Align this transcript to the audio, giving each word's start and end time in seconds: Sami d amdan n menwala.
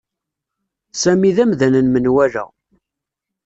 Sami 1.01 1.31
d 1.35 1.37
amdan 1.43 1.73
n 1.79 1.87
menwala. 1.89 2.45